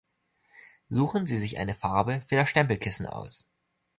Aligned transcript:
Suchen 0.89 1.27
Sie 1.27 1.37
sich 1.37 1.59
eine 1.59 1.75
Farbe 1.75 2.23
für 2.27 2.35
das 2.35 2.49
Stempelkissen 2.49 3.05
aus. 3.05 3.45